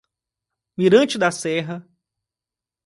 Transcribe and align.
Mirante 0.77 1.19
da 1.19 1.29
Serra 1.29 1.87